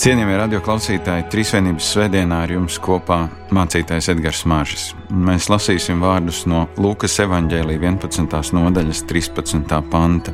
Cienījamie 0.00 0.38
radioklausītāji, 0.40 1.26
trīsvienības 1.28 1.88
svētdienā 1.92 2.38
ar 2.46 2.52
jums 2.54 2.78
kopā 2.80 3.18
mācītājs 3.52 4.08
Edgars 4.14 4.46
Māržis. 4.48 4.84
Mēs 5.12 5.50
lasīsim 5.52 6.00
vārdus 6.00 6.46
no 6.48 6.62
Lūkas 6.80 7.18
evanģēlīja 7.26 7.82
11. 7.84 8.54
nodaļas 8.56 9.04
13. 9.10 9.76
panta. 9.92 10.32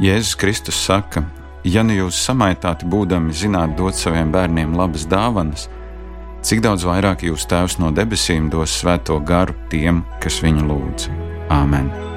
Jēzus 0.00 0.32
Kristus 0.40 0.80
saka, 0.88 1.26
ja 1.68 1.84
nu 1.84 2.00
jūs 2.00 2.24
samaitāti 2.30 2.88
būdami 2.88 3.36
zināt 3.36 3.76
dot 3.76 4.00
saviem 4.00 4.32
bērniem 4.32 4.72
labas 4.80 5.04
dāvanas, 5.04 5.68
cik 6.40 6.64
daudz 6.64 6.88
vairāk 6.88 7.28
jūs 7.28 7.44
Tēvs 7.44 7.82
no 7.84 7.92
debesīm 7.92 8.48
dos 8.48 8.80
svēto 8.80 9.20
garu 9.20 9.52
tiem, 9.68 10.06
kas 10.24 10.40
viņu 10.40 10.64
lūdz. 10.64 11.10
Āmen! 11.52 12.07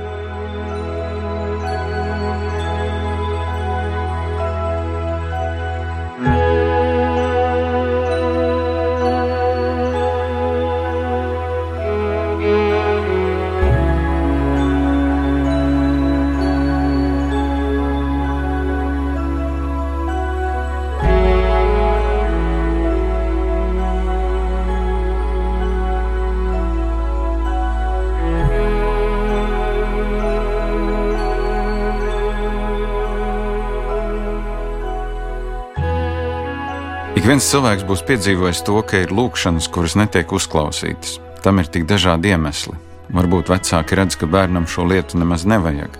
Viens 37.41 37.55
cilvēks 37.55 37.85
būs 37.89 38.01
piedzīvojis 38.05 38.59
to, 38.67 38.75
ka 38.85 38.99
ir 39.01 39.11
lūkšanas, 39.17 39.65
kuras 39.73 39.95
netiek 39.97 40.29
uzklausītas. 40.29 41.15
Tam 41.41 41.57
ir 41.57 41.65
tik 41.65 41.87
dažādi 41.89 42.29
iemesli. 42.29 42.75
Varbūt 43.09 43.49
vecāki 43.49 43.97
redz, 43.97 44.13
ka 44.13 44.29
bērnam 44.29 44.67
šo 44.69 44.85
lietu 44.85 45.17
nemaz 45.17 45.41
nevajag. 45.49 45.95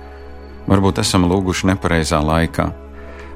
Varbūt 0.70 1.02
esam 1.02 1.26
lūguši 1.26 1.72
nepareizā 1.72 2.20
laikā. 2.22 2.68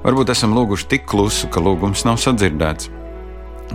Varbūt 0.03 0.35
esam 0.35 0.53
lūguši 0.53 0.87
tik 0.91 1.07
klusu, 1.09 1.49
ka 1.49 1.63
lūgums 1.65 2.05
nav 2.05 2.21
sadzirdēts. 2.21 2.91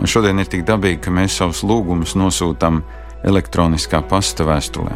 Šodien 0.07 0.39
ir 0.39 0.47
tik 0.47 0.63
dabīgi, 0.63 1.03
ka 1.09 1.11
mēs 1.11 1.41
savus 1.43 1.65
lūgumus 1.67 2.15
nosūtām 2.15 2.85
elektroniskā 3.27 4.05
pasta 4.07 4.47
vēstulē. 4.47 4.95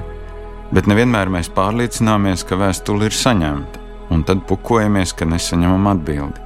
Bet 0.70 0.86
nevienmēr 0.86 1.34
mēs 1.41 1.50
pārliecināmies, 1.50 2.46
ka 2.46 2.62
vēstule 2.62 3.10
ir 3.10 3.19
saņemta, 3.19 3.82
un 4.14 4.22
tad 4.22 4.46
pukojamies, 4.46 5.10
ka 5.19 5.26
nesaņemam 5.26 5.91
atbildi. 5.96 6.44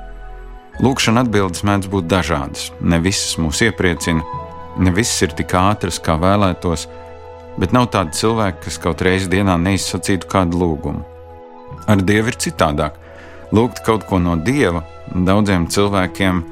Lūkšana 0.78 1.24
atbildes 1.24 1.64
mēdz 1.66 1.88
būt 1.90 2.06
dažādas. 2.06 2.68
Ne 2.78 3.00
visas 3.02 3.34
mūs 3.42 3.64
iepriecina, 3.66 4.22
ne 4.78 4.92
visas 4.94 5.24
ir 5.26 5.32
tik 5.34 5.50
ātras, 5.58 5.98
kā 5.98 6.14
vēlētos, 6.22 6.86
bet 7.58 7.74
nav 7.74 7.88
tādi 7.90 8.14
cilvēki, 8.20 8.62
kas 8.68 8.78
kaut 8.84 9.02
reizi 9.02 9.26
dienā 9.32 9.56
neizsacītu 9.58 10.30
kādu 10.30 10.60
lūgumu. 10.62 11.02
Ar 11.90 11.98
Dievu 11.98 12.30
ir 12.30 12.38
citādāk. 12.38 12.94
Lūgt 13.50 13.82
kaut 13.82 14.06
ko 14.06 14.20
no 14.22 14.36
Dieva 14.38 14.84
daudziem 15.10 15.66
cilvēkiem 15.72 16.44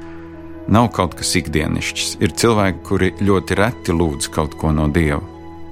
nav 0.75 0.91
kaut 0.91 1.15
kas 1.15 1.31
ikdienišķs. 1.39 2.17
Ir 2.19 2.35
cilvēki, 2.35 2.83
kuri 2.83 3.13
ļoti 3.23 3.57
reti 3.61 3.95
lūdz 3.95 4.31
kaut 4.33 4.59
ko 4.59 4.75
no 4.75 4.89
Dieva. 4.91 5.23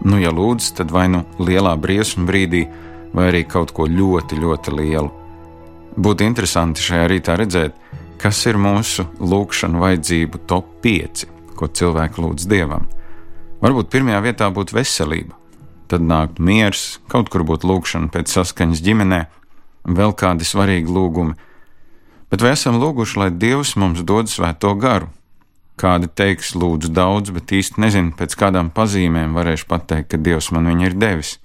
Nu, 0.05 0.19
ja 0.21 0.31
lūdz, 0.31 0.75
tad 0.79 0.95
vai 0.95 1.09
nu 1.11 1.25
lielā 1.43 1.75
briesmu 1.81 2.27
brīdī, 2.29 2.63
vai 3.15 3.31
arī 3.33 3.43
kaut 3.49 3.75
ko 3.75 3.87
ļoti, 3.89 4.39
ļoti 4.39 4.75
lielu. 4.79 5.09
Būtu 5.95 6.27
interesanti 6.27 6.83
šajā 6.83 7.09
rītā 7.11 7.35
redzēt, 7.39 7.84
kas 8.21 8.41
ir 8.49 8.59
mūsu 8.61 9.05
lūkšanu 9.19 9.81
vajadzību 9.81 10.43
top 10.49 10.69
5, 10.83 11.25
ko 11.55 11.67
cilvēki 11.67 12.23
lūdz 12.23 12.47
dievam. 12.51 12.87
Varbūt 13.63 13.89
pirmajā 13.93 14.21
vietā 14.25 14.49
būtu 14.53 14.75
veselība, 14.77 15.37
tad 15.89 16.03
nāktu 16.05 16.43
miers, 16.43 16.85
kaut 17.11 17.31
kur 17.33 17.45
būtu 17.47 17.69
lūkšana 17.69 18.11
pēc 18.13 18.33
saskaņas 18.35 18.83
ģimenē, 18.85 19.21
vēl 19.85 20.15
kādi 20.17 20.47
svarīgi 20.47 20.91
lūgumi. 20.91 21.35
Bet 22.31 22.43
vai 22.43 22.55
esam 22.55 22.79
lūguši, 22.81 23.19
lai 23.21 23.29
Dievs 23.31 23.75
mums 23.79 24.03
dod 24.03 24.29
svēto 24.31 24.73
garu? 24.81 25.11
Kādi 25.79 26.07
teiks, 26.07 26.53
lūdzu 26.55 26.89
daudz, 26.95 27.33
bet 27.35 27.51
īsti 27.51 27.81
nezinu, 27.83 28.13
pēc 28.15 28.35
kādām 28.39 28.71
pazīmēm 28.75 29.35
varēšu 29.35 29.67
pateikt, 29.67 30.13
ka 30.13 30.19
Dievs 30.21 30.49
man 30.55 30.69
viņu 30.71 30.87
ir 30.87 30.95
devis. 30.99 31.35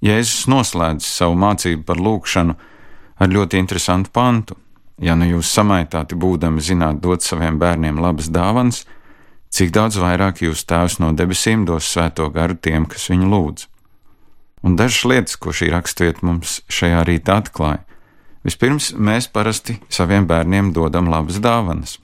Jēzus 0.00 0.46
noslēdz 0.48 1.04
savu 1.04 1.36
mācību 1.36 1.84
par 1.84 2.00
lūgšanu 2.00 2.56
ar 3.20 3.28
ļoti 3.28 3.60
interesantu 3.60 4.12
pantu. 4.16 4.56
Ja 5.00 5.16
nu 5.16 5.26
jūs 5.28 5.48
samaitāti 5.48 6.18
būdami 6.20 6.60
zināt 6.60 7.00
dot 7.00 7.24
saviem 7.24 7.58
bērniem 7.60 8.00
labas 8.02 8.28
dāvanas, 8.28 8.84
cik 9.50 9.72
daudz 9.72 9.96
vairāk 10.00 10.42
jūs 10.44 10.66
tēvs 10.68 10.98
no 11.00 11.12
debesīm 11.16 11.64
dos 11.68 11.88
svēto 11.88 12.28
garu 12.34 12.58
tiem, 12.60 12.86
kas 12.86 13.08
viņu 13.10 13.30
lūdz. 13.32 13.66
Un 14.60 14.76
dažas 14.76 15.06
lietas, 15.08 15.38
ko 15.40 15.54
šī 15.56 15.70
raksturvieta 15.72 16.26
mums 16.26 16.58
šajā 16.68 17.00
rītā 17.08 17.38
atklāja. 17.40 17.80
Vispirms, 18.44 18.92
mēs 18.96 19.28
parasti 19.32 19.78
saviem 19.92 20.26
bērniem 20.28 20.72
dodam 20.76 21.08
labas 21.12 21.40
dāvanas. 21.40 21.96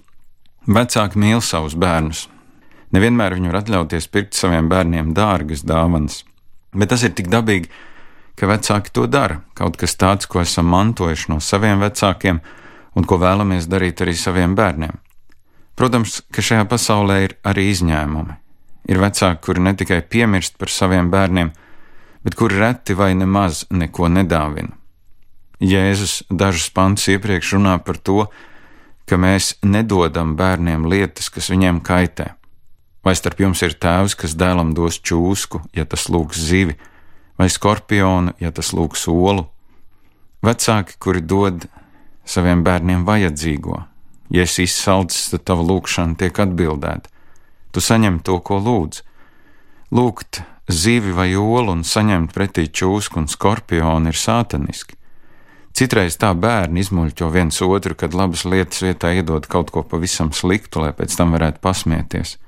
Vecāki 0.67 1.21
mīl 1.21 1.43
savus 1.45 1.77
bērnus. 1.77 2.27
Nevienmēr 2.97 3.37
viņi 3.37 3.51
var 3.51 3.61
atļauties 3.61 4.09
pirkt 4.13 4.37
saviem 4.39 4.71
bērniem 4.73 5.13
dārgas 5.17 5.65
dāvanas, 5.67 6.23
bet 6.73 6.93
tas 6.93 7.05
ir 7.05 7.13
tik 7.17 7.29
dabīgi, 7.33 7.69
ka 8.37 8.49
vecāki 8.49 8.93
to 8.93 9.07
dara. 9.11 9.41
Kaut 9.59 9.77
kas 9.81 9.97
tāds, 10.01 10.29
ko 10.29 10.41
esam 10.45 10.69
mantojuši 10.73 11.33
no 11.33 11.41
saviem 11.45 11.83
vecākiem, 11.83 12.41
un 12.97 13.05
ko 13.05 13.19
vēlamies 13.21 13.69
darīt 13.69 14.01
arī 14.03 14.17
saviem 14.17 14.57
bērniem. 14.57 14.97
Protams, 15.77 16.23
ka 16.33 16.41
šajā 16.41 16.65
pasaulē 16.71 17.21
ir 17.27 17.37
arī 17.45 17.69
izņēmumi. 17.75 18.39
Ir 18.89 19.01
vecāki, 19.03 19.43
kuri 19.45 19.65
ne 19.67 19.75
tikai 19.77 20.01
piemirst 20.01 20.57
par 20.57 20.73
saviem 20.73 21.11
bērniem, 21.13 21.53
bet 22.25 22.37
kuri 22.39 22.59
reti 22.63 22.97
vai 22.97 23.13
nemaz 23.19 23.67
neko 23.71 24.09
nedāvina. 24.09 24.73
Jēzus 25.61 26.23
dažus 26.31 26.71
pantus 26.73 27.09
iepriekš 27.13 27.55
runā 27.57 27.77
par 27.85 28.01
to, 28.01 28.27
ka 29.09 29.19
mēs 29.21 29.55
nedodam 29.65 30.35
bērniem 30.37 30.89
lietas, 30.89 31.29
kas 31.33 31.51
viņiem 31.53 31.81
kaitē. 31.85 32.33
Vai 33.07 33.15
starp 33.15 33.41
jums 33.41 33.63
ir 33.63 33.77
tēvs, 33.79 34.17
kas 34.19 34.35
dēlam 34.35 34.73
dos 34.75 34.99
čūsku, 34.99 35.63
ja 35.77 35.85
tas 35.87 36.09
lūgs 36.11 36.41
zivi, 36.43 36.77
vai 37.39 37.49
skorpionu, 37.53 38.35
ja 38.43 38.51
tas 38.53 38.73
lūgs 38.75 39.07
olu? 39.13 39.47
Vecāki, 40.45 40.97
kuri 40.99 41.23
dod 41.23 41.69
saviem 42.27 42.65
bērniem 42.67 43.07
vajadzīgo. 43.07 43.85
Ja 44.35 44.43
esi 44.43 44.67
izsalcis, 44.67 45.31
tad 45.31 45.47
tava 45.47 45.65
lūkšana 45.67 46.19
tiek 46.19 46.39
atbildēta. 46.43 47.09
Tu 47.71 47.83
saņem 47.85 48.21
to, 48.27 48.41
ko 48.43 48.59
lūdz. 48.59 49.03
Lūgt 49.95 50.43
zivi 50.69 51.13
vai 51.15 51.31
olu 51.39 51.77
un 51.77 51.85
saņemt 51.87 52.35
pretī 52.35 52.67
čūsku 52.67 53.23
un 53.23 53.29
skorpionu 53.31 54.11
ir 54.11 54.19
sātaniski. 54.19 54.97
Citreiz 55.77 56.17
tā 56.17 56.31
bērni 56.33 56.81
izmuļķo 56.81 57.29
viens 57.31 57.61
otru, 57.63 57.95
kad 57.95 58.17
labas 58.17 58.47
lietas 58.49 58.81
vietā 58.81 59.13
iedod 59.13 59.45
kaut 59.47 59.71
ko 59.71 59.83
pavisam 59.85 60.33
sliktu, 60.33 60.81
lai 60.81 60.95
pēc 60.97 61.13
tam 61.19 61.37
varētu 61.37 61.61
pasmieties. 61.61 62.39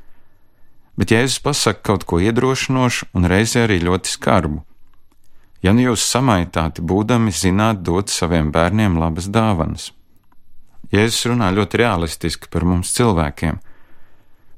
Bet 0.98 1.12
Jēzus 1.12 1.42
pasaka 1.44 1.84
kaut 1.92 2.08
ko 2.08 2.19
iedrošinošu 2.25 3.12
un 3.14 3.28
reizē 3.28 3.66
arī 3.69 3.82
ļoti 3.84 4.16
skarbu. 4.16 4.64
Ja 5.62 5.72
nu 5.75 5.82
jūs 5.88 6.05
samaitāti 6.06 6.84
būdami 6.87 7.32
zināt 7.34 7.82
dot 7.82 8.12
saviem 8.14 8.52
bērniem 8.55 8.99
labas 9.00 9.26
dāvanas. 9.34 9.90
Jēzus 10.94 11.26
runā 11.32 11.50
ļoti 11.52 11.81
realistiski 11.82 12.49
par 12.52 12.64
mums 12.64 12.94
cilvēkiem. 12.96 13.58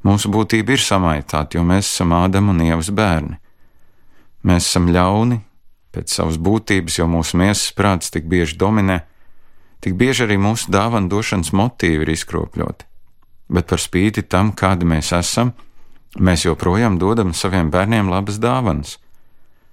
Mūsu 0.06 0.31
būtība 0.32 0.76
ir 0.76 0.82
samaitāta, 0.85 1.58
jo 1.58 1.64
mēs 1.67 1.88
esam 1.88 2.12
Ādama 2.17 2.55
un 2.55 2.61
Ievas 2.64 2.93
bērni. 2.93 3.41
Mēs 4.47 4.69
esam 4.69 4.88
ļauni 4.93 5.41
pēc 5.91 6.12
savas 6.14 6.38
būtības, 6.38 7.00
jo 7.00 7.08
mūsu 7.11 7.41
miesas 7.41 7.73
prāts 7.76 8.12
tik 8.14 8.29
bieži 8.31 8.56
dominē, 8.61 9.00
tik 9.82 9.96
bieži 9.99 10.25
arī 10.29 10.38
mūsu 10.41 10.70
dāvana 10.70 11.11
došanas 11.11 11.50
motīvi 11.56 12.06
ir 12.06 12.14
izkropļoti. 12.14 12.87
Bet 13.50 13.67
par 13.73 13.82
spīti 13.82 14.23
tam, 14.23 14.53
kādi 14.55 14.87
mēs 14.87 15.11
esam, 15.17 15.53
mēs 16.17 16.46
joprojām 16.46 17.00
dodam 17.03 17.35
saviem 17.35 17.73
bērniem 17.75 18.12
labas 18.12 18.38
dāvanas. 18.38 18.99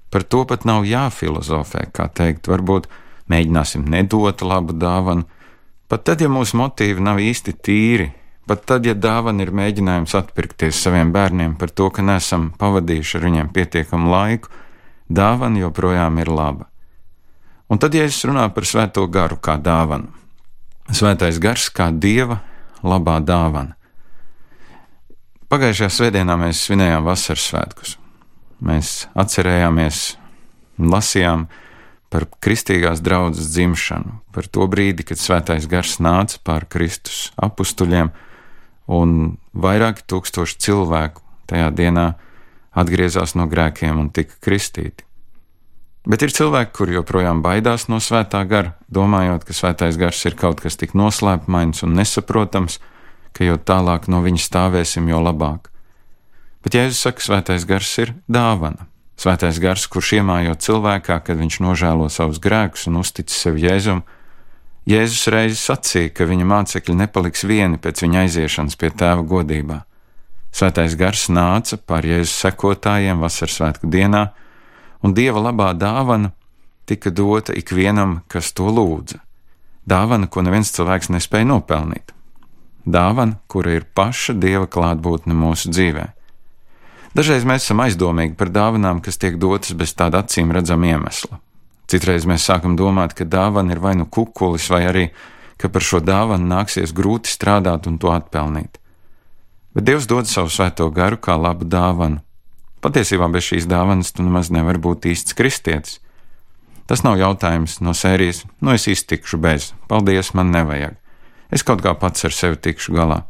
Par 0.09 0.23
to 0.23 0.45
pat 0.47 0.63
nav 0.67 0.85
jāfilozofē, 0.87 1.89
kā 1.91 2.07
teikt, 2.07 2.47
varbūt 2.47 2.87
mēģināsim 3.31 3.83
nedot 3.91 4.41
labu 4.41 4.75
dāvanu, 4.77 5.27
pat 5.91 6.05
tad, 6.07 6.23
ja 6.23 6.31
mūsu 6.31 6.59
motīvi 6.59 7.03
nav 7.03 7.19
īsti 7.19 7.55
tīri, 7.59 8.07
pat 8.47 8.63
tad, 8.69 8.87
ja 8.87 8.95
dāvana 8.95 9.43
ir 9.43 9.51
mēģinājums 9.51 10.15
atpirkties 10.15 10.79
saviem 10.79 11.11
bērniem 11.15 11.57
par 11.59 11.73
to, 11.75 11.89
ka 11.91 12.05
nesam 12.05 12.53
pavadījuši 12.59 13.19
ar 13.19 13.27
viņiem 13.27 13.51
pietiekamu 13.55 14.11
laiku, 14.13 14.51
dāvana 15.11 15.65
joprojām 15.65 16.23
ir 16.23 16.31
laba. 16.31 16.69
Un 17.67 17.83
tad, 17.83 17.95
ja 17.95 18.07
es 18.07 18.23
runāju 18.23 18.53
par 18.55 18.67
svēto 18.67 19.03
garu 19.11 19.35
kā 19.43 19.57
dāvanu, 19.59 20.13
svētais 20.87 21.39
gars 21.43 21.67
kā 21.67 21.91
dieva 21.91 22.39
labā 22.79 23.19
dāvana. 23.19 23.75
Pagājušajā 25.51 25.91
svētdienā 25.91 26.35
mēs 26.39 26.63
svinējām 26.67 27.07
vasaras 27.07 27.51
svētkus. 27.51 27.97
Mēs 28.63 29.07
atcerējāmies 29.13 30.17
un 30.81 30.91
lasījām 30.93 31.47
par 32.13 32.25
kristīgās 32.41 33.01
draudzes 33.03 33.51
dzimšanu, 33.51 34.21
par 34.33 34.47
to 34.47 34.65
brīdi, 34.71 35.05
kad 35.05 35.19
svētais 35.19 35.67
gars 35.69 35.97
nāca 36.01 36.39
pār 36.43 36.65
Kristus 36.71 37.31
apstuļiem 37.35 38.13
un 38.87 39.37
vairāki 39.53 40.05
tūkstoši 40.07 40.61
cilvēku 40.63 41.21
tajā 41.51 41.69
dienā 41.75 42.07
atgriezās 42.77 43.35
no 43.35 43.47
grēkiem 43.49 43.99
un 43.99 44.09
tika 44.13 44.37
kristīti. 44.43 45.03
Bet 46.07 46.23
ir 46.23 46.31
cilvēki, 46.31 46.71
kuri 46.71 46.95
joprojām 46.95 47.41
baidās 47.43 47.89
no 47.91 47.99
svētā 47.99 48.45
gara, 48.47 48.77
domājot, 48.87 49.43
ka 49.43 49.55
svētais 49.55 49.97
gars 49.99 50.21
ir 50.29 50.37
kaut 50.39 50.61
kas 50.63 50.79
tik 50.79 50.93
noslēpmains 50.95 51.83
un 51.83 51.97
nesaprotams, 51.99 52.79
ka 53.35 53.43
jo 53.43 53.57
tālāk 53.59 54.07
no 54.07 54.21
viņa 54.23 54.39
stāvēsim, 54.45 55.09
jo 55.11 55.19
labāk. 55.19 55.67
Bet 56.67 56.75
Jēzus 56.75 56.99
saka, 56.99 57.23
svētais 57.23 57.63
gars 57.63 57.89
ir 58.03 58.09
dāvana. 58.27 58.89
Svētais 59.15 59.55
gars, 59.63 59.85
kurš 59.87 60.17
iemājo 60.17 60.51
cilvēkā, 60.59 61.15
kad 61.23 61.37
viņš 61.39 61.61
nožēlo 61.63 62.09
savus 62.11 62.41
grēkus 62.43 62.89
un 62.89 62.97
uztic 62.99 63.31
sev 63.31 63.55
Jēzum, 63.55 64.01
Jēzus 64.83 65.29
reiz 65.31 65.61
sacīja, 65.61 66.09
ka 66.11 66.27
viņa 66.27 66.47
mācekļi 66.49 66.95
nepaliks 67.05 67.45
vieni 67.47 67.79
pēc 67.79 68.03
viņa 68.03 68.25
aiziešanas 68.25 68.75
pie 68.81 68.89
tēva 68.91 69.23
godībā. 69.23 69.77
Svētais 70.51 70.97
gars 70.99 71.29
nāca 71.31 71.79
par 71.79 72.03
Jēzus 72.03 72.35
sekotājiem 72.35 73.23
vasaras 73.23 73.55
svētku 73.61 73.87
dienā, 73.87 74.25
un 74.99 75.15
Dieva 75.15 75.45
labā 75.47 75.71
dāvana 75.71 76.33
tika 76.83 77.15
dota 77.15 77.55
ikvienam, 77.55 78.25
kas 78.27 78.51
to 78.51 78.67
lūdza. 78.67 79.21
Dāvana, 79.87 80.27
ko 80.27 80.43
neviens 80.43 80.75
cilvēks 80.75 81.13
nespēja 81.15 81.47
nopelnīt. 81.47 82.11
Dāvana, 82.83 83.39
kura 83.47 83.79
ir 83.79 83.87
paša 83.87 84.35
Dieva 84.35 84.67
klātbūtne 84.67 85.31
mūsu 85.31 85.71
dzīvē. 85.71 86.16
Dažreiz 87.17 87.47
mēs 87.49 87.63
esam 87.65 87.79
aizdomīgi 87.81 88.35
par 88.37 88.51
dāvanām, 88.53 88.99
kas 89.01 89.17
tiek 89.17 89.39
dotas 89.41 89.73
bez 89.73 89.95
tāda 89.97 90.21
acīm 90.21 90.51
redzama 90.53 90.91
iemesla. 90.91 91.39
Citreiz 91.89 92.27
mēs 92.29 92.43
sākam 92.45 92.75
domāt, 92.77 93.15
ka 93.17 93.25
dāvana 93.25 93.73
ir 93.73 93.79
vai 93.81 93.95
nu 93.97 94.05
kukulis, 94.05 94.67
vai 94.69 94.83
arī, 94.85 95.05
ka 95.57 95.71
par 95.73 95.81
šo 95.81 95.97
dāvanu 96.03 96.45
nāksies 96.51 96.93
grūti 96.93 97.31
strādāt 97.33 97.87
un 97.89 97.95
to 97.97 98.11
atpelnīt. 98.13 98.77
Bet 99.73 99.87
Dievs 99.87 100.05
dod 100.05 100.29
savu 100.29 100.51
svēto 100.53 100.91
garu 100.93 101.17
kā 101.17 101.33
labu 101.41 101.65
dāvanu. 101.65 102.21
Patiesībā 102.85 103.31
bez 103.33 103.49
šīs 103.49 103.65
dāvanas 103.65 104.13
tu 104.13 104.21
nemaz 104.21 104.51
nevari 104.53 104.83
būt 104.83 105.09
īsts 105.09 105.33
kristietis. 105.37 105.97
Tas 106.85 107.01
nav 107.03 107.17
jautājums 107.17 107.79
no 107.81 107.97
sērijas, 107.97 108.43
nu 108.61 108.77
es 108.77 108.85
iztikšu 108.87 109.41
bez, 109.41 109.71
paldies, 109.89 110.35
man 110.37 110.53
nevajag. 110.53 110.93
Es 111.49 111.65
kaut 111.65 111.81
kā 111.81 111.97
pats 111.97 112.29
ar 112.29 112.35
sevi 112.35 112.61
tikšu 112.61 112.93
galā. 112.93 113.23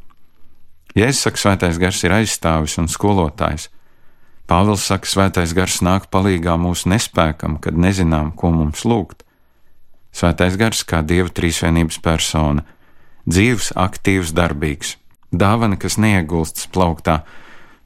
Ja 0.98 1.08
es 1.08 1.24
saku, 1.24 1.40
svētais 1.40 1.80
gars 1.80 2.04
ir 2.04 2.14
aizstāvis 2.20 2.78
un 2.82 2.92
skolotājs, 2.92 3.70
Pāvils 4.48 4.86
saka, 4.88 5.10
svētais 5.12 5.52
gars 5.52 5.82
nāk 5.84 6.06
palīgā 6.08 6.54
mūsu 6.56 6.88
nespēkam, 6.88 7.58
kad 7.60 7.76
nezinām, 7.76 8.32
ko 8.32 8.54
mums 8.56 8.86
lūgt. 8.88 9.26
Svētais 10.16 10.56
gars 10.56 10.86
kā 10.88 11.02
dieva 11.04 11.28
trīsvienības 11.28 12.00
persona, 12.00 12.64
dzīves, 13.28 13.74
aktīvs, 13.76 14.32
darbīgs, 14.38 14.96
dāvana, 15.36 15.76
kas 15.76 16.00
neiegulstas 16.00 16.70
plauktā, 16.72 17.20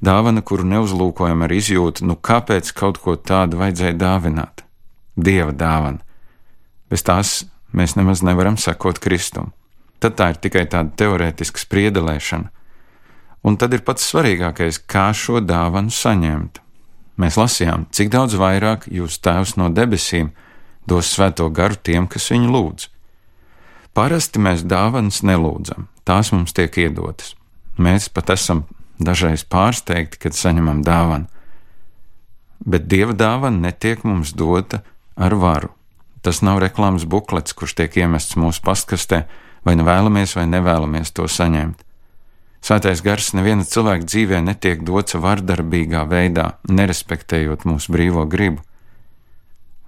dāvana, 0.05 0.45
kuru 0.45 0.67
neuzlūkojam 0.69 1.41
ar 1.47 1.57
izjūtu, 1.57 2.05
nu 2.05 2.19
kāpēc 2.29 2.69
kaut 2.77 3.01
ko 3.01 3.17
tādu 3.17 3.57
vajadzēja 3.63 3.97
dāvināt? 3.97 4.61
Dieva 5.17 5.57
dāvana. 5.57 6.05
Bez 6.93 7.01
tās 7.09 7.35
mēs 7.73 7.97
nemaz 7.97 8.21
nevaram 8.21 8.61
sekot 8.61 9.01
Kristum. 9.01 9.49
Tad 9.97 10.13
tā 10.17 10.29
ir 10.35 10.41
tikai 10.45 10.67
tāda 10.69 10.93
teorētiska 10.93 11.65
spriedelēšana 11.65 12.60
Un 13.41 13.57
tad 13.57 13.73
ir 13.73 13.81
pats 13.85 14.05
svarīgākais, 14.11 14.83
kā 14.85 15.09
šo 15.17 15.41
dāvanu 15.41 15.93
saņemt. 15.93 16.61
Mēs 17.21 17.37
lasījām, 17.37 17.87
cik 17.93 18.11
daudz 18.13 18.37
vairāk 18.37 18.87
jūs 18.89 19.17
Tēvs 19.21 19.55
no 19.57 19.69
debesīm 19.73 20.31
dos 20.89 21.09
svēto 21.13 21.49
garu 21.53 21.77
tiem, 21.77 22.07
kas 22.09 22.29
viņu 22.33 22.53
lūdz. 22.53 22.87
Parasti 23.97 24.39
mēs 24.39 24.63
dāvanas 24.63 25.19
nelūdzam, 25.27 25.89
tās 26.07 26.31
mums 26.31 26.53
tiek 26.55 26.77
iedotas. 26.79 27.35
Mēs 27.81 28.07
pat 28.13 28.31
esam 28.31 28.63
dažreiz 29.01 29.43
pārsteigti, 29.43 30.21
kad 30.21 30.37
saņemam 30.37 30.81
dāvanu. 30.85 31.27
Bet 32.61 32.85
dieva 32.87 33.13
dāvana 33.17 33.67
netiek 33.67 34.05
mums 34.05 34.35
dota 34.37 34.83
ar 35.17 35.35
varu. 35.35 35.73
Tas 36.21 36.43
nav 36.45 36.61
reklāmas 36.61 37.07
buklets, 37.09 37.55
kurš 37.57 37.73
tiek 37.79 37.97
iemests 37.97 38.37
mūsu 38.37 38.61
pastkastē, 38.63 39.23
vai 39.65 39.73
nu 39.77 39.85
vēlamies 39.87 40.35
vai 40.37 40.45
nevēlamies 40.49 41.13
to 41.17 41.25
saņemt. 41.25 41.81
Svētais 42.61 42.99
gars 43.01 43.31
neviena 43.33 43.65
cilvēka 43.65 44.05
dzīvē 44.05 44.39
netiek 44.45 44.83
dots 44.85 45.15
vardarbīgā 45.17 46.03
veidā, 46.05 46.59
nerespektējot 46.69 47.65
mūsu 47.65 47.95
brīvo 47.95 48.27
gribu. 48.29 48.61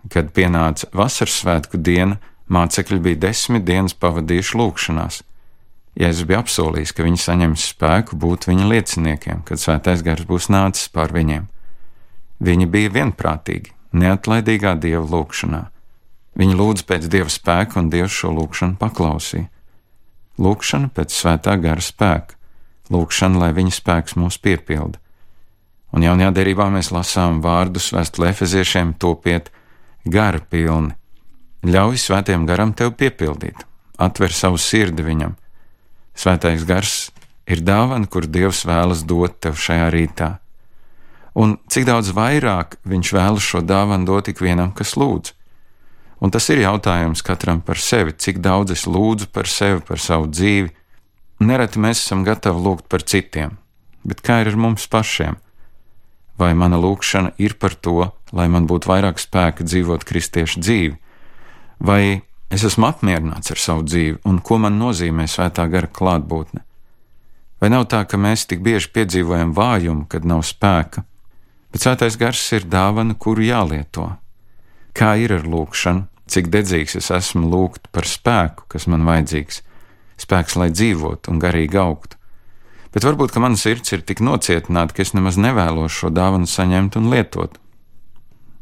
Kad 0.09 0.31
pienāca 0.33 0.89
vasaras 0.97 1.35
svētku 1.43 1.77
diena, 1.77 2.17
mācekļi 2.49 2.99
bija 3.05 3.21
desmit 3.27 3.67
dienas 3.69 3.93
pavadījuši 3.93 4.57
lūgšanās. 4.57 5.21
Jēzus 6.01 6.25
bija 6.25 6.41
apsolījis, 6.41 6.95
ka 6.97 7.05
viņi 7.05 7.21
saņems 7.21 7.69
spēku 7.75 8.17
būt 8.17 8.49
viņa 8.49 8.65
lieciniekiem, 8.71 9.45
kad 9.45 9.61
svētais 9.61 10.01
gars 10.01 10.25
būs 10.25 10.49
nācis 10.49 10.89
pār 10.89 11.13
viņiem. 11.13 11.45
Viņi 12.41 12.71
bija 12.73 12.97
vienprātīgi, 12.97 13.69
neatlaidīgā 13.93 14.73
dieva 14.81 15.05
lūgšanā. 15.13 15.67
Viņi 16.41 16.57
lūdza 16.57 16.89
pēc 16.89 17.05
dieva 17.05 17.29
spēka, 17.29 17.77
un 17.77 17.93
dievs 17.93 18.17
šo 18.17 18.33
lūgšanu 18.33 18.81
paklausīja. 18.81 19.45
Lūgšana 20.41 20.89
pēc 20.97 21.13
svētā 21.13 21.53
gara 21.61 21.85
spēka 21.93 22.41
lūkšana, 22.93 23.39
lai 23.41 23.51
viņa 23.57 23.73
spēks 23.79 24.17
mūs 24.19 24.39
piepilda. 24.41 24.99
Un 25.93 26.05
jaunajā 26.05 26.31
derībā 26.33 26.69
mēs 26.73 26.89
lasām 26.93 27.41
vārdus 27.43 27.91
vēstulē 27.93 28.31
efeziešiem 28.33 28.95
topiet 29.01 29.51
gara 30.05 30.41
pilni. 30.41 30.95
Ļauj 31.63 31.99
svētiem 32.01 32.47
garam 32.49 32.73
tev 32.75 32.95
piepildīt, 32.99 33.61
atver 34.01 34.33
savu 34.35 34.57
sirdi 34.59 35.05
viņam. 35.05 35.37
Svētais 36.17 36.65
gars 36.67 37.11
ir 37.47 37.61
dāvana, 37.63 38.09
kur 38.09 38.27
Dievs 38.27 38.65
vēlas 38.67 39.05
dot 39.07 39.39
tev 39.43 39.55
šajā 39.59 39.87
rītā. 39.93 40.29
Un 41.33 41.55
cik 41.71 41.87
daudz 41.89 42.11
vairāk 42.13 42.77
viņš 42.85 43.13
vēlas 43.15 43.45
šo 43.45 43.63
dāvanu 43.65 44.09
dot 44.09 44.29
ikvienam, 44.29 44.73
kas 44.75 44.93
lūdz. 44.99 45.33
Un 46.23 46.31
tas 46.31 46.45
ir 46.53 46.61
jautājums 46.61 47.23
katram 47.25 47.59
par 47.61 47.79
sevi, 47.81 48.13
cik 48.13 48.39
daudz 48.43 48.75
es 48.75 48.85
lūdzu 48.87 49.27
par 49.33 49.49
sevi, 49.49 49.81
par 49.83 49.99
savu 49.99 50.29
dzīvi, 50.31 50.69
Nereti 51.43 51.81
mēs 51.81 52.01
esam 52.03 52.23
gatavi 52.23 52.61
lūgt 52.63 52.87
par 52.91 53.03
citiem, 53.03 53.57
bet 54.07 54.21
kā 54.23 54.41
ir 54.43 54.51
ar 54.53 54.59
mums 54.59 54.85
pašiem? 54.87 55.39
Vai 56.39 56.53
mana 56.57 56.79
lūkšana 56.81 57.35
ir 57.41 57.57
par 57.61 57.75
to, 57.75 58.09
lai 58.33 58.47
man 58.49 58.67
būtu 58.69 58.89
vairāk 58.89 59.19
spēka 59.21 59.65
dzīvot 59.67 60.05
kristiešu 60.07 60.61
dzīvi, 60.63 60.93
vai 61.79 62.21
es 62.53 62.63
esmu 62.65 62.87
apmierināts 62.89 63.53
ar 63.53 63.61
savu 63.61 63.85
dzīvi 63.85 64.21
un 64.29 64.39
ko 64.45 64.59
man 64.61 64.79
nozīmē 64.79 65.27
svētā 65.29 65.67
gara 65.69 65.89
klātbūtne? 65.89 66.63
Vai 67.61 67.69
nav 67.71 67.85
tā, 67.91 68.01
ka 68.07 68.17
mēs 68.19 68.47
tik 68.49 68.63
bieži 68.63 68.89
piedzīvojam 68.95 69.53
vājumu, 69.55 70.07
kad 70.11 70.25
nav 70.27 70.41
spēka, 70.47 71.05
bet 71.71 71.85
svētais 71.85 72.17
gars 72.19 72.41
ir 72.57 72.65
dāvana, 72.67 73.15
kuru 73.15 73.45
jālieto? 73.45 74.09
Kā 74.93 75.13
ir 75.21 75.35
ar 75.37 75.45
lūkšanu, 75.47 76.07
cik 76.27 76.49
dedzīgs 76.53 76.97
es 76.99 77.11
esmu 77.13 77.47
lūgt 77.49 77.87
par 77.95 78.09
spēku, 78.09 78.67
kas 78.67 78.89
man 78.91 79.05
vajadzīgs? 79.07 79.61
Spēks, 80.21 80.57
lai 80.59 80.69
dzīvotu 80.73 81.33
un 81.33 81.41
garīgi 81.41 81.79
augtu. 81.79 82.19
Bet 82.93 83.07
varbūt 83.07 83.39
mana 83.41 83.57
sirds 83.57 83.95
ir 83.95 84.03
tik 84.05 84.21
nocietināta, 84.21 84.93
ka 84.93 85.01
es 85.01 85.15
nemaz 85.17 85.39
nevēlos 85.41 85.95
šo 85.97 86.11
dāvanu 86.13 86.49
saņemt 86.49 86.99
un 86.99 87.09
lietot. 87.09 87.57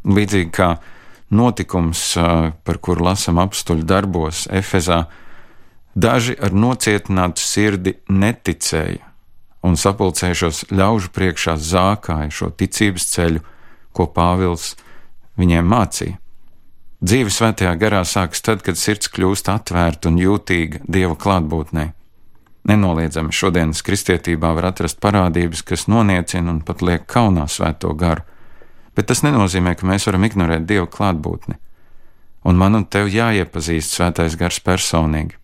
Līdzīgi 0.08 0.51
kā 0.55 0.70
notikums, 1.36 2.13
par 2.63 2.79
kuru 2.79 3.10
lasām 3.10 3.41
apstuļu 3.43 3.84
darbos, 3.88 4.46
Efezā, 4.51 5.03
daži 5.96 6.38
ar 6.39 6.55
nocietinātu 6.55 7.43
sirdi 7.43 7.98
neticēja 8.08 9.12
un 9.67 9.75
sapulcējušos 9.77 10.72
ļaužu 10.74 11.12
priekšā 11.13 11.58
zākāja 11.60 12.31
šo 12.34 12.50
ticības 12.58 13.12
ceļu, 13.12 13.43
ko 13.91 14.08
Pāvils 14.15 14.74
viņiem 15.38 15.67
mācīja. 15.67 16.20
Dzīve 17.01 17.31
svētajā 17.34 17.72
garā 17.81 18.03
sākas 18.05 18.43
tad, 18.46 18.60
kad 18.62 18.77
sirds 18.77 19.10
kļūst 19.10 19.48
atvērta 19.50 20.12
un 20.12 20.20
jūtīga 20.22 20.84
Dieva 20.86 21.15
klātbūtnē. 21.17 21.88
Nenoliedzami 22.70 23.34
šodienas 23.34 23.81
kristietībā 23.81 24.51
var 24.53 24.67
atrast 24.70 25.00
parādības, 25.01 25.63
kas 25.65 25.88
noniecina 25.89 26.53
un 26.53 26.60
pat 26.62 26.84
liek 26.86 27.08
kaunā 27.10 27.48
svēto 27.50 27.96
garu, 27.98 28.22
bet 28.93 29.10
tas 29.10 29.24
nenozīmē, 29.25 29.74
ka 29.79 29.89
mēs 29.89 30.05
varam 30.05 30.27
ignorēt 30.29 30.67
Dieva 30.70 30.86
klātbūtni. 30.93 31.58
Un 32.46 32.62
man 32.62 32.77
un 32.77 32.86
tev 32.86 33.10
jāiepazīst 33.10 33.98
svētais 33.98 34.38
gars 34.38 34.62
personīgi. 34.62 35.39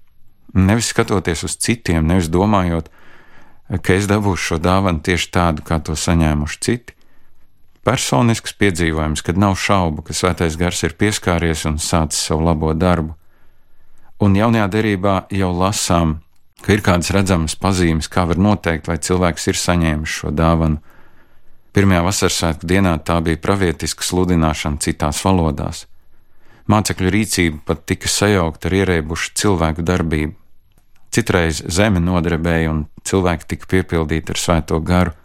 Nevis 0.53 0.91
skatoties 0.93 1.41
uz 1.47 1.57
citiem, 1.57 2.05
nevis 2.05 2.29
domājot, 2.29 2.91
ka 3.81 3.97
es 3.97 4.05
dabūšu 4.05 4.51
šo 4.51 4.61
dāvanu 4.61 5.01
tieši 5.01 5.33
tādu, 5.33 5.65
kā 5.65 5.81
to 5.81 5.97
saņēmuši 5.97 6.61
citi, 6.69 6.96
Personisks 7.87 8.51
piedzīvojums, 8.59 9.21
kad 9.23 9.37
nav 9.39 9.53
šaubu, 9.55 10.03
ka 10.03 10.11
svētais 10.11 10.57
gars 10.59 10.81
ir 10.83 10.97
pieskāries 10.99 11.63
un 11.69 11.77
sācis 11.79 12.25
savu 12.27 12.43
labo 12.43 12.73
darbu. 12.75 13.13
Un 14.19 14.33
jaunajā 14.35 14.65
derībā 14.73 15.13
jau 15.31 15.53
lasām, 15.55 16.17
ka 16.65 16.73
ir 16.75 16.83
kādas 16.83 17.13
redzamas 17.15 17.55
pazīmes, 17.55 18.09
kā 18.11 18.25
var 18.27 18.41
noteikt, 18.43 18.89
vai 18.91 18.97
cilvēks 18.99 19.47
ir 19.47 19.59
saņēmis 19.61 20.15
šo 20.19 20.33
dāvanu. 20.35 20.81
Pirmajā 21.71 22.01
vasaras 22.03 22.59
dienā 22.65 22.97
tā 23.07 23.21
bija 23.23 23.39
pravietiska 23.39 24.03
sludināšana 24.03 24.81
citās 24.83 25.21
valodās. 25.23 25.85
Mācekļu 26.67 27.13
rīcība 27.13 27.61
pat 27.69 27.85
tika 27.87 28.11
sajaukta 28.11 28.67
ar 28.67 28.75
ierēbušu 28.81 29.31
cilvēku 29.39 29.85
darbību. 29.87 30.33
Citreiz 31.15 31.61
zeme 31.71 32.01
nodarbēja 32.03 32.73
un 32.73 32.81
cilvēki 33.07 33.47
tika 33.53 33.71
piepildīti 33.77 34.35
ar 34.35 34.41
svēto 34.41 34.81
garu. 34.83 35.15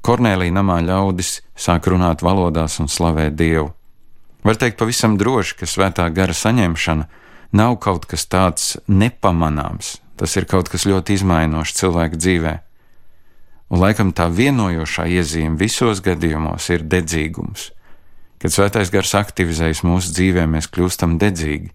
Kornēlija 0.00 0.54
namā 0.56 0.78
ļaudis 0.84 1.40
sāk 1.58 1.90
runāt 1.92 2.24
valodās 2.24 2.78
un 2.80 2.88
slavēt 2.88 3.36
Dievu. 3.36 3.70
Var 4.44 4.56
teikt 4.56 4.78
pavisam 4.80 5.18
droši, 5.20 5.58
ka 5.60 5.68
svētā 5.68 6.06
gara 6.16 6.32
saņemšana 6.32 7.04
nav 7.52 7.76
kaut 7.84 8.06
kas 8.08 8.24
tāds 8.24 8.78
nepamanāms, 8.88 9.98
tas 10.16 10.36
ir 10.40 10.48
kaut 10.48 10.70
kas 10.72 10.86
ļoti 10.88 11.18
izmainošs 11.18 11.76
cilvēka 11.82 12.16
dzīvē. 12.16 12.54
Un 13.70 13.82
laikam 13.84 14.14
tā 14.16 14.30
vienojošā 14.32 15.04
iezīme 15.12 15.60
visos 15.60 16.00
gadījumos 16.02 16.70
ir 16.72 16.86
dedzīgums. 16.88 17.68
Kad 18.40 18.54
svētais 18.56 18.90
gars 18.90 19.12
aktivizējas 19.18 19.84
mūsu 19.84 20.14
dzīvē, 20.16 20.46
mēs 20.48 20.70
kļūstam 20.72 21.18
dedzīgi. 21.20 21.68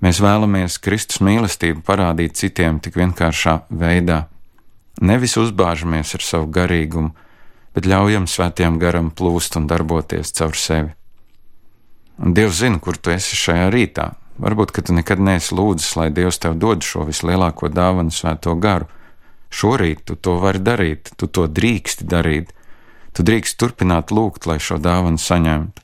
Mēs 0.00 0.22
vēlamies 0.24 0.78
Kristus 0.80 1.20
mīlestību 1.20 1.84
parādīt 1.84 2.38
citiem 2.40 2.80
tik 2.80 2.96
vienkāršā 2.96 3.58
veidā. 3.68 4.22
Nevis 5.04 5.36
uzbāžamies 5.36 6.14
ar 6.16 6.24
savu 6.24 6.48
garīgumu, 6.56 7.12
bet 7.80 7.88
ļaujam 7.88 8.26
svētajam 8.28 8.76
garam 8.76 9.08
plūst 9.08 9.56
un 9.56 9.64
darboties 9.64 10.34
caur 10.36 10.52
sevi. 10.52 10.90
Un 12.20 12.34
Dievs 12.36 12.58
zina, 12.60 12.76
kur 12.76 12.98
tu 13.00 13.08
esi 13.08 13.38
šajā 13.40 13.70
rītā. 13.72 14.10
Varbūt, 14.40 14.74
ka 14.76 14.84
tu 14.84 14.92
nekad 14.92 15.20
neesi 15.24 15.56
lūdzis, 15.56 15.94
lai 15.96 16.10
Dievs 16.12 16.36
tev 16.42 16.58
dod 16.60 16.84
šo 16.84 17.06
vislielāko 17.08 17.70
dāvanu, 17.72 18.12
svēto 18.12 18.52
garu. 18.60 18.90
Šorīt 19.48 20.04
tu 20.04 20.18
to 20.20 20.36
vari 20.42 20.60
darīt, 20.60 21.14
tu 21.16 21.24
to 21.24 21.46
drīksti 21.48 22.04
darīt. 22.04 22.52
Tu 23.16 23.24
drīkst 23.24 23.56
turpināt 23.56 24.12
lūgt, 24.12 24.44
lai 24.44 24.60
šo 24.60 24.76
dāvanu 24.76 25.16
saņemtu. 25.16 25.80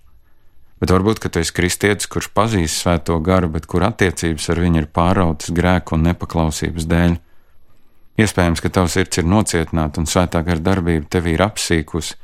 Bet 0.84 0.92
varbūt, 0.92 1.22
ka 1.24 1.32
tu 1.32 1.40
esi 1.40 1.56
kristietis, 1.56 2.10
kurš 2.12 2.28
pazīst 2.36 2.84
svēto 2.84 3.16
garu, 3.24 3.48
bet 3.56 3.64
kur 3.64 3.88
attiecības 3.88 4.50
ar 4.52 4.60
viņu 4.60 4.84
ir 4.84 4.92
pārautas 4.92 5.48
grēku 5.48 5.96
un 5.96 6.04
nepaklausības 6.10 6.84
dēļ. 6.92 7.16
Iespējams, 8.16 8.62
ka 8.64 8.70
tavs 8.72 8.96
sirds 8.96 9.20
ir 9.20 9.28
nocietināta 9.28 10.00
un 10.00 10.08
svētā 10.08 10.40
gara 10.46 10.62
darbība 10.70 11.04
tevi 11.12 11.34
ir 11.36 11.44
apsīkusi. 11.44 12.16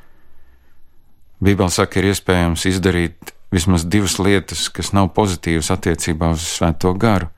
Bībeli 1.42 1.74
saka, 1.74 2.00
ir 2.00 2.12
iespējams 2.12 2.64
izdarīt 2.70 3.34
vismaz 3.52 3.84
divas 3.84 4.16
lietas, 4.22 4.68
kas 4.72 4.92
nav 4.96 5.10
pozitīvas 5.16 5.68
attiecībā 5.74 6.30
uz 6.32 6.46
svēto 6.48 6.94
garu. 6.96 7.28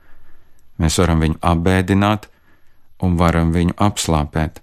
Mēs 0.79 0.99
varam 1.01 1.23
viņu 1.23 1.39
apbēdināt 1.43 2.29
un 3.03 3.17
varam 3.19 3.51
viņu 3.55 3.75
apslāpēt. 3.81 4.61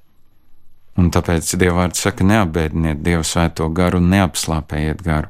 Un 1.01 1.09
tāpēc 1.13 1.55
Dievvvārds 1.61 2.01
saka, 2.05 2.25
neapbēdiniet 2.25 3.01
Dievu 3.05 3.25
svēto 3.25 3.69
garu 3.73 4.01
un 4.01 4.11
neapslāpējiet 4.13 5.05
garu. 5.05 5.29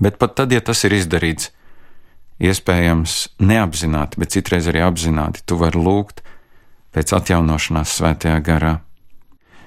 Bet 0.00 0.18
pat 0.20 0.36
tad, 0.36 0.52
ja 0.52 0.60
tas 0.64 0.84
ir 0.84 0.96
izdarīts, 0.96 1.50
iespējams 2.42 3.16
neapzināti, 3.44 4.20
bet 4.20 4.32
citreiz 4.34 4.68
arī 4.68 4.82
apzināti, 4.84 5.44
tu 5.46 5.58
vari 5.60 5.80
lūgt 5.80 6.22
pēc 6.92 7.14
atjaunošanās 7.16 7.96
svētajā 7.98 8.38
garā. 8.44 8.72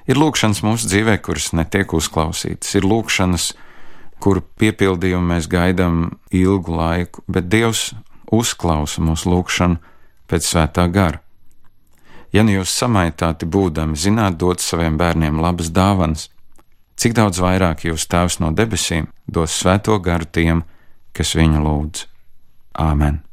Ir 0.06 0.18
lūkšanas 0.20 0.62
mūsu 0.62 0.88
dzīvē, 0.90 1.18
kuras 1.18 1.50
netiek 1.56 1.92
uzklausītas, 1.98 2.76
ir 2.78 2.86
lūkšanas, 2.86 3.50
kuru 4.22 4.44
piepildījumu 4.60 5.34
mēs 5.34 5.48
gaidām 5.50 6.16
ilgu 6.30 6.76
laiku, 6.78 7.24
bet 7.26 7.50
Dievs 7.50 7.90
uzklausa 8.32 9.02
mūsu 9.02 9.32
lūgšanu 9.32 9.80
pēc 10.30 10.46
svētā 10.46 10.86
gara. 10.92 11.20
Ja 12.34 12.42
nu 12.46 12.56
jūs 12.56 12.72
samaitāti 12.74 13.48
būdami, 13.48 13.98
zināt 13.98 14.38
dot 14.38 14.62
saviem 14.62 14.98
bērniem 15.00 15.40
labas 15.42 15.70
dāvanas, 15.74 16.28
cik 17.00 17.16
daudz 17.16 17.40
vairāk 17.42 17.86
jūs 17.88 18.08
Tēvs 18.10 18.40
no 18.42 18.52
debesīm 18.54 19.10
dos 19.26 19.54
svēto 19.58 19.98
garu 20.02 20.28
tiem, 20.30 20.64
kas 21.16 21.36
viņu 21.38 21.62
lūdz. 21.66 22.08
Āmen! 22.82 23.25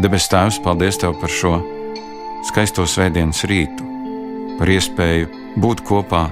Debes 0.00 0.24
Tēvs, 0.32 0.56
paldies 0.64 0.96
Tev 0.96 1.18
par 1.20 1.28
šo 1.28 1.58
skaisto 2.48 2.86
svētdienas 2.88 3.42
rītu, 3.44 3.84
par 4.56 4.70
iespēju 4.72 5.26
būt 5.60 5.82
kopā 5.84 6.22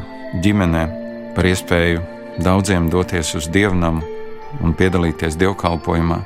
ģimenē, 0.41 0.85
par 1.37 1.45
iespēju 1.45 2.01
daudziem 2.41 2.87
doties 2.89 3.35
uz 3.37 3.51
dievnamu 3.53 4.01
un 4.65 4.73
piedalīties 4.79 5.37
dievkalpojumā. 5.43 6.17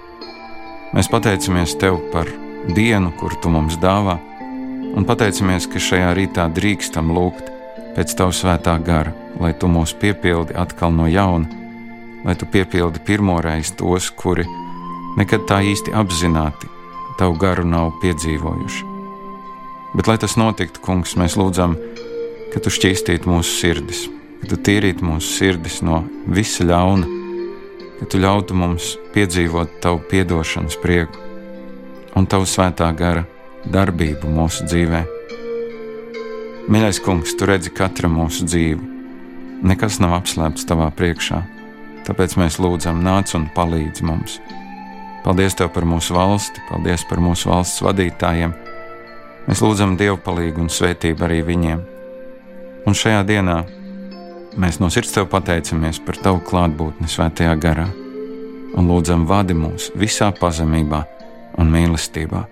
Mēs 0.95 1.11
pateicamies 1.11 1.75
Tev 1.81 1.99
par 2.13 2.31
dienu, 2.71 3.11
kuru 3.19 3.41
Tu 3.43 3.51
mums 3.51 3.81
dāvā, 3.83 4.15
un 4.95 5.03
pateicamies, 5.09 5.67
ka 5.67 5.83
šajā 5.83 6.13
rītā 6.15 6.47
drīkstam 6.55 7.11
lūgt 7.17 7.51
pēc 7.97 8.15
Tava 8.15 8.37
svētā 8.37 8.77
gara, 8.79 9.11
lai 9.43 9.51
Tu 9.59 9.67
mūs 9.67 9.97
piepildi 9.99 10.55
atkal 10.55 10.95
no 10.95 11.11
jauna, 11.11 11.51
lai 12.23 12.37
Tu 12.39 12.47
piepildi 12.47 13.03
pirmoreiz 13.03 13.75
tos, 13.75 14.13
kuri 14.15 14.47
nekad 15.19 15.51
tā 15.51 15.65
īsti 15.67 15.99
apzināti 15.99 16.74
tavu 17.19 17.39
garu 17.41 17.65
nav 17.69 17.93
piedzīvojuši. 18.03 18.91
Bet, 19.95 20.09
lai 20.11 20.17
tas 20.19 20.35
notiktu, 20.41 20.83
kungs, 20.83 21.15
mēs 21.21 21.37
lūdzam, 21.39 21.77
ka 22.53 22.63
tu 22.63 22.73
šķīstītu 22.75 23.31
mūsu 23.31 23.59
sirdis, 23.61 24.07
ka 24.43 24.51
tu 24.51 24.59
tīrītu 24.67 25.07
mūsu 25.07 25.31
sirdis 25.39 25.81
no 25.87 26.03
visa 26.27 26.67
ļauna, 26.67 27.07
ka 28.01 28.09
tu 28.11 28.19
ļautu 28.23 28.57
mums 28.59 28.95
piedzīvot 29.15 29.79
tavu 29.85 30.03
piedošanas 30.11 30.79
prieku 30.83 31.23
un 32.19 32.27
tavu 32.31 32.47
svētā 32.47 32.91
gara 32.97 33.25
darbību 33.71 34.31
mūsu 34.31 34.67
dzīvē. 34.69 35.05
Mīļais 36.71 37.01
kungs, 37.05 37.35
tu 37.37 37.47
redzi 37.49 37.73
katru 37.75 38.09
mūsu 38.09 38.47
dzīvi. 38.49 38.93
Nekas 39.65 39.99
nav 40.03 40.15
apslēpts 40.19 40.67
tavā 40.69 40.91
priekšā, 40.97 41.41
tāpēc 42.09 42.39
mēs 42.41 42.59
lūdzam, 42.61 43.03
nāc 43.05 43.35
un 43.37 43.47
palīdzi 43.55 44.07
mums. 44.07 44.39
Paldies 45.25 45.57
Tev 45.57 45.71
par 45.73 45.87
mūsu 45.89 46.13
valsti, 46.17 46.61
paldies 46.69 47.05
par 47.09 47.23
mūsu 47.25 47.49
valsts 47.49 47.81
vadītājiem. 47.85 48.53
Mēs 49.49 49.63
lūdzam 49.65 49.97
Dievu 50.01 50.19
palīdzību 50.25 50.65
un 50.65 50.71
svētību 50.73 51.25
arī 51.25 51.41
viņiem. 51.49 51.83
Un 52.85 52.97
šajā 52.97 53.25
dienā 53.29 53.59
mēs 54.61 54.81
no 54.83 54.93
sirds 54.93 55.17
Tev 55.17 55.31
pateicamies 55.33 56.03
par 56.05 56.21
Tavu 56.21 56.45
klātbūtni 56.45 57.09
svētajā 57.09 57.57
garā 57.61 57.89
un 58.75 58.89
lūdzam 58.91 59.25
vadi 59.29 59.57
mūs 59.57 59.93
visā 59.97 60.31
pazemībā 60.37 61.05
un 61.61 61.71
mīlestībā. 61.73 62.45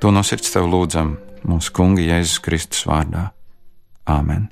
To 0.00 0.14
no 0.14 0.22
sirds 0.24 0.54
Tev 0.54 0.70
lūdzam 0.70 1.16
mūsu 1.48 1.74
Kunga 1.74 2.04
Jēzus 2.04 2.40
Kristus 2.44 2.86
vārdā. 2.88 3.30
Āmen! 4.08 4.48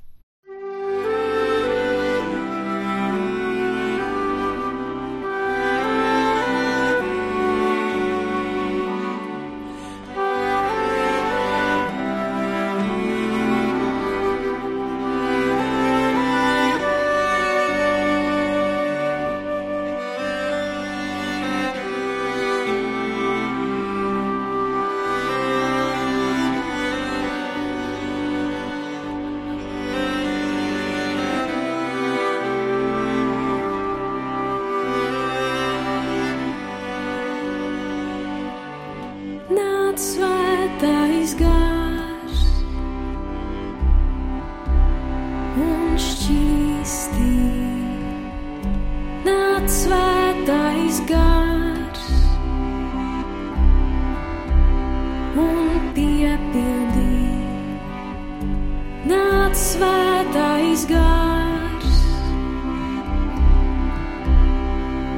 iet 59.56 59.62
svētais 59.62 60.84
gars 60.86 62.00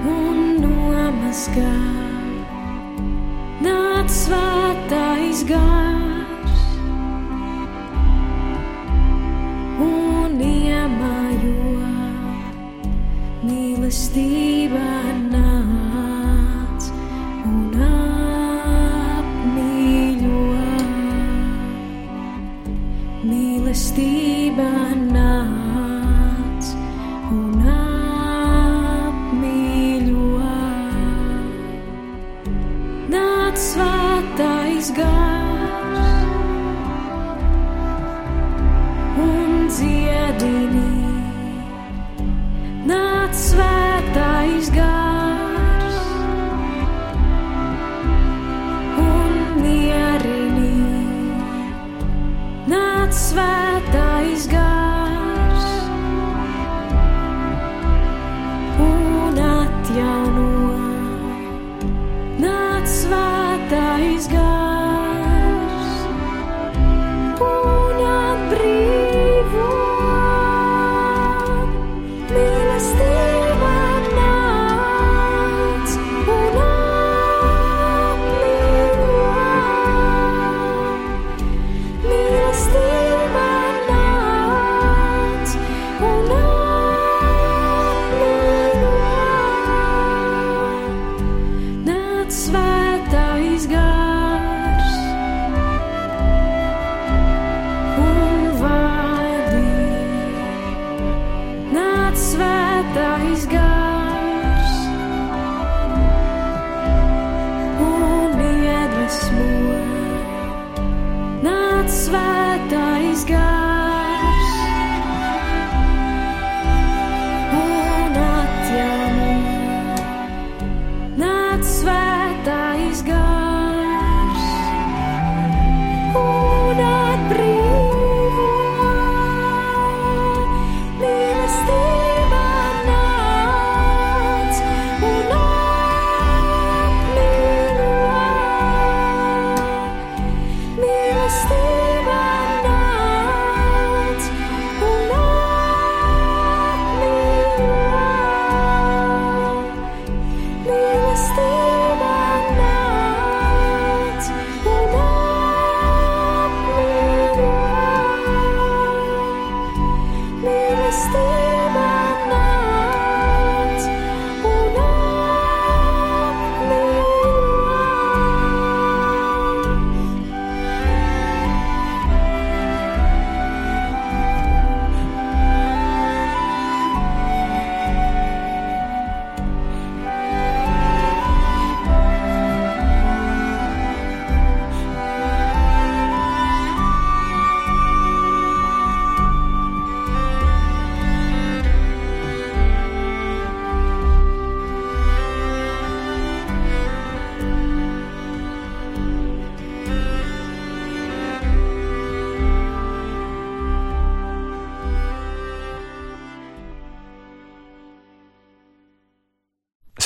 un 0.07 0.61
nomazgā. 0.63 1.79
Nāc 3.65 4.09
svētais 4.09 5.43
gars 5.49 6.63
un 9.83 10.39
iemājo 10.39 11.83
mīlestībā. 13.43 15.08
dziedini, 39.69 40.87
nāc 42.89 43.45
vēl. 43.59 43.78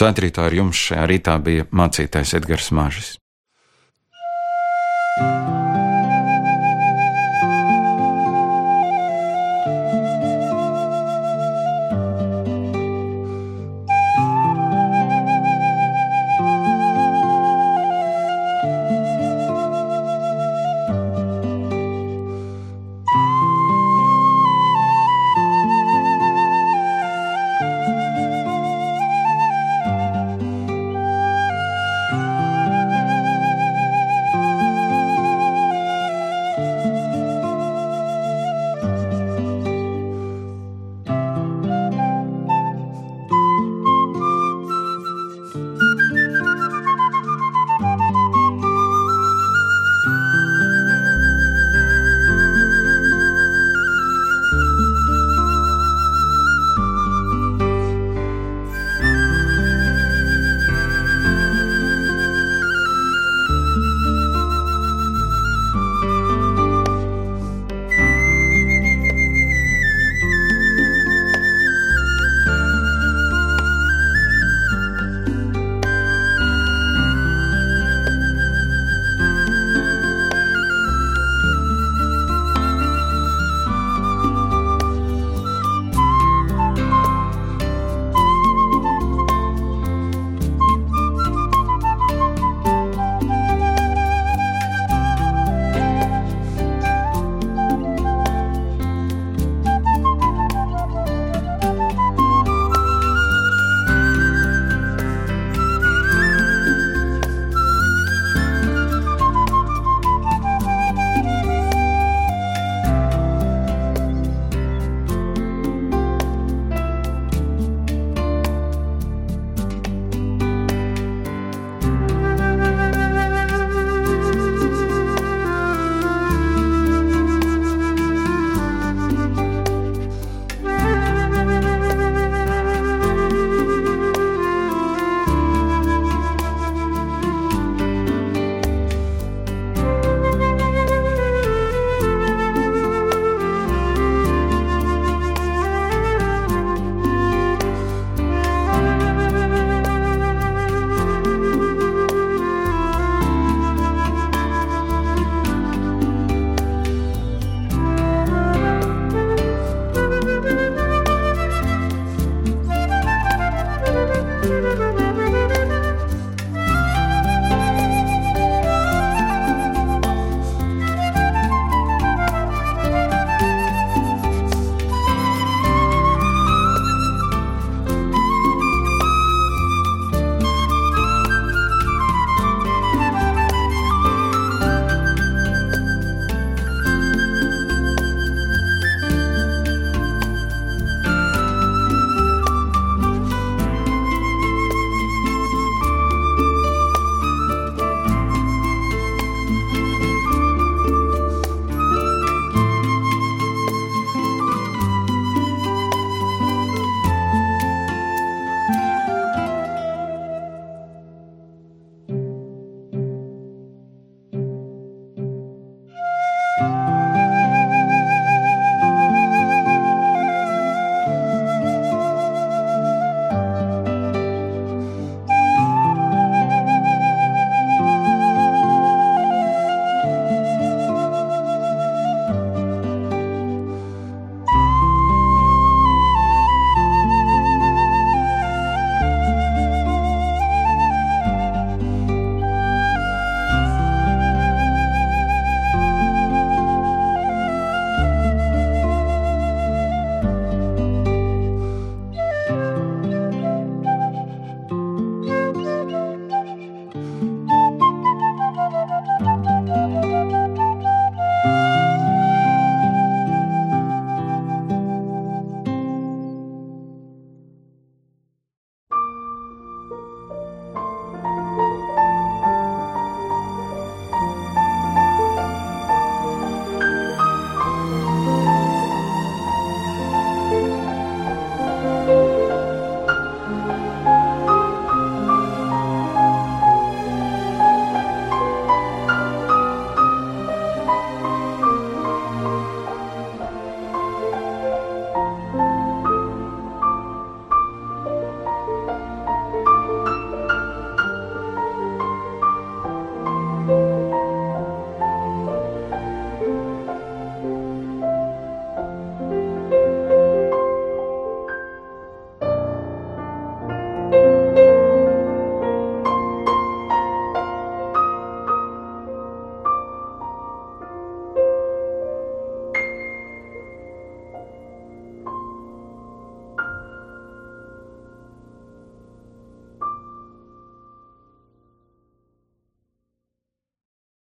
Svētrītā 0.03 0.49
ar 0.49 0.55
jums 0.57 0.81
šajā 0.89 1.03
rītā 1.07 1.37
bija 1.47 1.69
mācītājs 1.79 2.35
Edgars 2.41 2.73
Māžis. 2.75 3.11